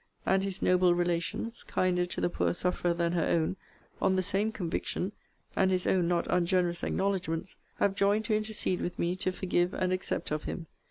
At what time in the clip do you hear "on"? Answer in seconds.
4.01-4.15